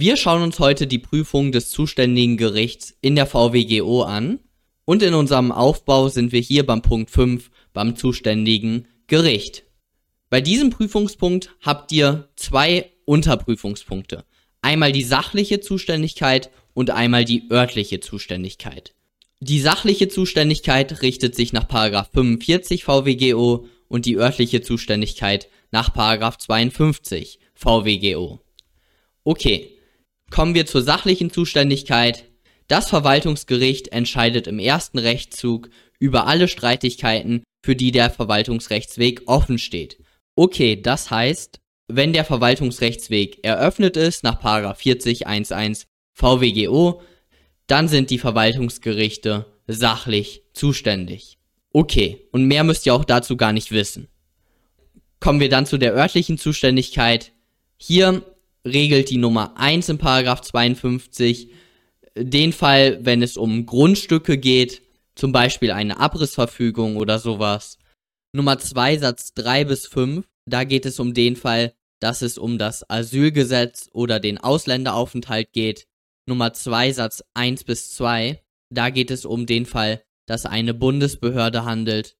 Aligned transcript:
Wir 0.00 0.16
schauen 0.16 0.42
uns 0.42 0.60
heute 0.60 0.86
die 0.86 1.00
Prüfung 1.00 1.50
des 1.50 1.70
zuständigen 1.70 2.36
Gerichts 2.36 2.96
in 3.00 3.16
der 3.16 3.26
VWGO 3.26 4.02
an 4.02 4.38
und 4.84 5.02
in 5.02 5.12
unserem 5.12 5.50
Aufbau 5.50 6.08
sind 6.08 6.30
wir 6.30 6.38
hier 6.38 6.64
beim 6.64 6.82
Punkt 6.82 7.10
5 7.10 7.50
beim 7.72 7.96
zuständigen 7.96 8.86
Gericht. 9.08 9.64
Bei 10.30 10.40
diesem 10.40 10.70
Prüfungspunkt 10.70 11.50
habt 11.62 11.90
ihr 11.90 12.28
zwei 12.36 12.92
Unterprüfungspunkte. 13.06 14.24
Einmal 14.62 14.92
die 14.92 15.02
sachliche 15.02 15.58
Zuständigkeit 15.58 16.50
und 16.74 16.90
einmal 16.90 17.24
die 17.24 17.50
örtliche 17.50 17.98
Zuständigkeit. 17.98 18.94
Die 19.40 19.58
sachliche 19.58 20.06
Zuständigkeit 20.06 21.02
richtet 21.02 21.34
sich 21.34 21.52
nach 21.52 21.66
45 21.68 22.84
VWGO 22.84 23.66
und 23.88 24.06
die 24.06 24.16
örtliche 24.16 24.62
Zuständigkeit 24.62 25.48
nach 25.72 25.92
52 25.92 27.40
VWGO. 27.54 28.38
Okay, 29.24 29.74
kommen 30.30 30.54
wir 30.54 30.66
zur 30.66 30.82
sachlichen 30.82 31.30
Zuständigkeit. 31.30 32.24
Das 32.66 32.88
Verwaltungsgericht 32.90 33.88
entscheidet 33.88 34.46
im 34.46 34.58
ersten 34.58 34.98
Rechtszug 34.98 35.70
über 35.98 36.26
alle 36.26 36.48
Streitigkeiten, 36.48 37.42
für 37.64 37.74
die 37.74 37.92
der 37.92 38.10
Verwaltungsrechtsweg 38.10 39.22
offen 39.26 39.58
steht. 39.58 39.98
Okay, 40.36 40.80
das 40.80 41.10
heißt, 41.10 41.60
wenn 41.88 42.12
der 42.12 42.24
Verwaltungsrechtsweg 42.24 43.44
eröffnet 43.44 43.96
ist 43.96 44.22
nach 44.22 44.42
40.11 44.42 45.86
VWGO, 46.14 47.02
dann 47.66 47.88
sind 47.88 48.10
die 48.10 48.18
Verwaltungsgerichte 48.18 49.46
sachlich 49.66 50.42
zuständig. 50.52 51.38
Okay, 51.72 52.26
und 52.32 52.44
mehr 52.44 52.64
müsst 52.64 52.86
ihr 52.86 52.94
auch 52.94 53.04
dazu 53.04 53.36
gar 53.36 53.52
nicht 53.52 53.72
wissen. 53.72 54.08
Kommen 55.20 55.40
wir 55.40 55.48
dann 55.48 55.66
zu 55.66 55.78
der 55.78 55.94
örtlichen 55.94 56.38
Zuständigkeit. 56.38 57.32
Hier 57.76 58.22
regelt 58.68 59.10
die 59.10 59.18
Nummer 59.18 59.56
1 59.56 59.88
in 59.88 59.98
Paragraph 59.98 60.42
52 60.42 61.50
den 62.16 62.52
Fall, 62.52 62.98
wenn 63.04 63.22
es 63.22 63.36
um 63.36 63.66
Grundstücke 63.66 64.38
geht, 64.38 64.82
zum 65.14 65.32
Beispiel 65.32 65.70
eine 65.70 65.98
Abrissverfügung 65.98 66.96
oder 66.96 67.18
sowas. 67.18 67.78
Nummer 68.32 68.58
2 68.58 68.98
Satz 68.98 69.34
3 69.34 69.64
bis 69.64 69.86
5, 69.86 70.26
da 70.46 70.64
geht 70.64 70.86
es 70.86 71.00
um 71.00 71.14
den 71.14 71.36
Fall, 71.36 71.74
dass 72.00 72.22
es 72.22 72.38
um 72.38 72.58
das 72.58 72.88
Asylgesetz 72.88 73.88
oder 73.92 74.20
den 74.20 74.38
Ausländeraufenthalt 74.38 75.52
geht. 75.52 75.86
Nummer 76.26 76.52
2 76.52 76.92
Satz 76.92 77.24
1 77.34 77.64
bis 77.64 77.92
2, 77.94 78.40
da 78.70 78.90
geht 78.90 79.10
es 79.10 79.24
um 79.24 79.46
den 79.46 79.66
Fall, 79.66 80.02
dass 80.26 80.46
eine 80.46 80.74
Bundesbehörde 80.74 81.64
handelt. 81.64 82.16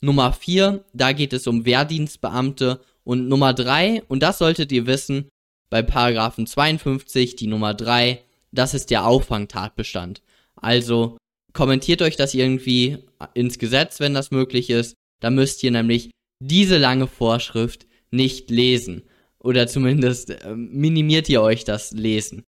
Nummer 0.00 0.32
4, 0.32 0.84
da 0.92 1.12
geht 1.12 1.32
es 1.32 1.46
um 1.46 1.64
Wehrdienstbeamte. 1.64 2.80
Und 3.04 3.28
Nummer 3.28 3.52
3, 3.52 4.02
und 4.08 4.22
das 4.22 4.38
solltet 4.38 4.72
ihr 4.72 4.86
wissen, 4.86 5.28
bei 5.72 5.80
Paragraphen 5.80 6.46
52, 6.46 7.34
die 7.34 7.46
Nummer 7.46 7.72
3, 7.72 8.22
das 8.50 8.74
ist 8.74 8.90
der 8.90 9.06
Auffangtatbestand. 9.06 10.20
Also 10.54 11.16
kommentiert 11.54 12.02
euch 12.02 12.14
das 12.14 12.34
irgendwie 12.34 12.98
ins 13.32 13.58
Gesetz, 13.58 13.98
wenn 13.98 14.12
das 14.12 14.30
möglich 14.30 14.68
ist. 14.68 14.96
Da 15.20 15.30
müsst 15.30 15.62
ihr 15.62 15.70
nämlich 15.70 16.10
diese 16.40 16.76
lange 16.76 17.06
Vorschrift 17.06 17.86
nicht 18.10 18.50
lesen. 18.50 19.04
Oder 19.38 19.66
zumindest 19.66 20.28
äh, 20.28 20.54
minimiert 20.54 21.30
ihr 21.30 21.40
euch 21.40 21.64
das 21.64 21.92
Lesen. 21.92 22.42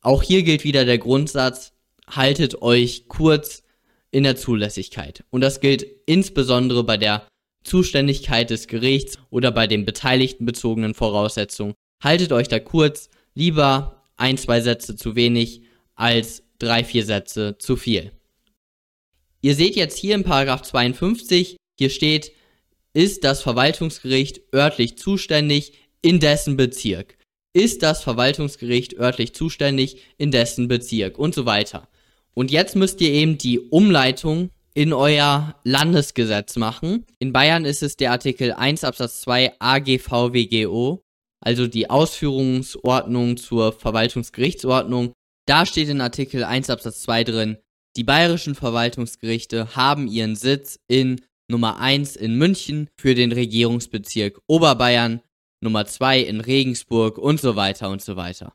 Auch 0.00 0.22
hier 0.22 0.44
gilt 0.44 0.62
wieder 0.62 0.84
der 0.84 0.98
Grundsatz, 0.98 1.72
haltet 2.08 2.62
euch 2.62 3.08
kurz 3.08 3.64
in 4.12 4.22
der 4.22 4.36
Zulässigkeit. 4.36 5.24
Und 5.30 5.40
das 5.40 5.58
gilt 5.58 5.84
insbesondere 6.06 6.84
bei 6.84 6.98
der 6.98 7.26
Zuständigkeit 7.64 8.50
des 8.50 8.68
Gerichts 8.68 9.18
oder 9.28 9.50
bei 9.50 9.66
den 9.66 9.84
beteiligten 9.84 10.46
bezogenen 10.46 10.94
Voraussetzungen. 10.94 11.74
Haltet 12.02 12.32
euch 12.32 12.48
da 12.48 12.58
kurz, 12.58 13.08
lieber 13.34 14.04
ein, 14.16 14.38
zwei 14.38 14.60
Sätze 14.60 14.96
zu 14.96 15.16
wenig 15.16 15.62
als 15.94 16.42
drei, 16.58 16.84
vier 16.84 17.04
Sätze 17.04 17.56
zu 17.58 17.76
viel. 17.76 18.12
Ihr 19.40 19.54
seht 19.54 19.76
jetzt 19.76 19.98
hier 19.98 20.14
im 20.14 20.24
Paragraph 20.24 20.62
52, 20.62 21.56
hier 21.78 21.90
steht, 21.90 22.32
ist 22.92 23.24
das 23.24 23.42
Verwaltungsgericht 23.42 24.40
örtlich 24.54 24.96
zuständig 24.96 25.74
in 26.02 26.20
dessen 26.20 26.56
Bezirk 26.56 27.16
ist 27.56 27.82
das 27.82 28.02
Verwaltungsgericht 28.02 28.98
örtlich 28.98 29.34
zuständig 29.34 30.02
in 30.18 30.30
dessen 30.30 30.68
Bezirk 30.68 31.18
und 31.18 31.34
so 31.34 31.46
weiter. 31.46 31.88
Und 32.34 32.50
jetzt 32.50 32.76
müsst 32.76 33.00
ihr 33.00 33.08
eben 33.08 33.38
die 33.38 33.58
Umleitung 33.58 34.50
in 34.74 34.92
euer 34.92 35.58
Landesgesetz 35.64 36.56
machen. 36.56 37.06
In 37.18 37.32
Bayern 37.32 37.64
ist 37.64 37.82
es 37.82 37.96
der 37.96 38.12
Artikel 38.12 38.52
1 38.52 38.84
Absatz 38.84 39.22
2 39.22 39.54
AGVWGO, 39.58 41.02
also 41.40 41.66
die 41.66 41.90
Ausführungsordnung 41.90 43.36
zur 43.36 43.72
Verwaltungsgerichtsordnung. 43.72 45.12
Da 45.46 45.66
steht 45.66 45.88
in 45.88 46.00
Artikel 46.00 46.44
1 46.44 46.70
Absatz 46.70 47.02
2 47.02 47.24
drin, 47.24 47.58
die 47.96 48.04
bayerischen 48.04 48.54
Verwaltungsgerichte 48.54 49.74
haben 49.74 50.06
ihren 50.06 50.36
Sitz 50.36 50.78
in 50.86 51.22
Nummer 51.48 51.78
1 51.78 52.16
in 52.16 52.36
München 52.36 52.90
für 53.00 53.14
den 53.14 53.32
Regierungsbezirk 53.32 54.40
Oberbayern 54.46 55.22
Nummer 55.62 55.86
2 55.86 56.20
in 56.20 56.40
Regensburg 56.40 57.16
und 57.16 57.40
so 57.40 57.56
weiter 57.56 57.88
und 57.88 58.02
so 58.02 58.16
weiter. 58.16 58.54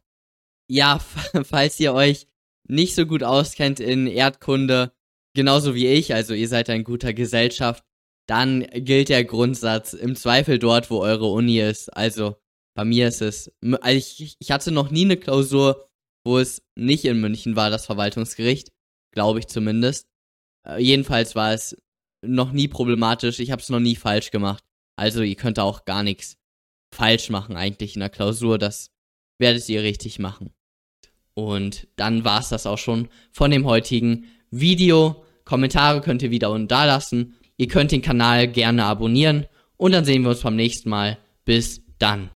Ja, 0.69 0.99
falls 1.43 1.79
ihr 1.79 1.93
euch 1.93 2.27
nicht 2.67 2.93
so 2.93 3.05
gut 3.05 3.23
auskennt 3.23 3.79
in 3.79 4.07
Erdkunde, 4.07 4.91
genauso 5.35 5.73
wie 5.73 5.87
ich, 5.87 6.13
also 6.13 6.33
ihr 6.33 6.47
seid 6.47 6.69
ein 6.69 6.83
guter 6.83 7.13
Gesellschaft, 7.13 7.83
dann 8.27 8.61
gilt 8.73 9.09
der 9.09 9.25
Grundsatz 9.25 9.93
im 9.93 10.15
Zweifel 10.15 10.59
dort, 10.59 10.91
wo 10.91 10.99
eure 10.99 11.25
Uni 11.27 11.59
ist. 11.59 11.89
Also 11.89 12.35
bei 12.75 12.85
mir 12.85 13.07
ist 13.07 13.21
es, 13.21 13.51
also 13.61 13.97
ich, 13.97 14.35
ich 14.39 14.51
hatte 14.51 14.71
noch 14.71 14.91
nie 14.91 15.05
eine 15.05 15.17
Klausur, 15.17 15.89
wo 16.25 16.37
es 16.37 16.61
nicht 16.75 17.05
in 17.05 17.19
München 17.19 17.55
war, 17.55 17.69
das 17.69 17.85
Verwaltungsgericht, 17.85 18.69
glaube 19.13 19.39
ich 19.39 19.47
zumindest. 19.47 20.05
Äh, 20.67 20.81
jedenfalls 20.81 21.35
war 21.35 21.53
es 21.53 21.75
noch 22.23 22.51
nie 22.51 22.67
problematisch, 22.67 23.39
ich 23.39 23.51
habe 23.51 23.61
es 23.61 23.69
noch 23.69 23.79
nie 23.79 23.95
falsch 23.95 24.31
gemacht. 24.31 24.63
Also 24.97 25.21
ihr 25.21 25.35
könnt 25.35 25.59
auch 25.59 25.85
gar 25.85 26.03
nichts 26.03 26.37
falsch 26.93 27.29
machen 27.29 27.55
eigentlich 27.55 27.95
in 27.95 28.01
der 28.01 28.09
Klausur. 28.09 28.57
Das 28.57 28.91
werdet 29.39 29.67
ihr 29.69 29.81
richtig 29.81 30.19
machen. 30.19 30.53
Und 31.33 31.87
dann 31.95 32.23
war 32.23 32.41
es 32.41 32.49
das 32.49 32.65
auch 32.65 32.77
schon 32.77 33.09
von 33.31 33.51
dem 33.51 33.65
heutigen 33.65 34.27
Video. 34.51 35.25
Kommentare 35.45 36.01
könnt 36.01 36.21
ihr 36.21 36.31
wieder 36.31 36.51
unten 36.51 36.67
da 36.67 36.85
lassen. 36.85 37.35
Ihr 37.57 37.67
könnt 37.67 37.91
den 37.91 38.01
Kanal 38.01 38.47
gerne 38.47 38.85
abonnieren. 38.85 39.47
Und 39.77 39.93
dann 39.93 40.05
sehen 40.05 40.23
wir 40.23 40.29
uns 40.29 40.41
beim 40.41 40.55
nächsten 40.55 40.89
Mal. 40.89 41.17
Bis 41.45 41.81
dann. 41.97 42.29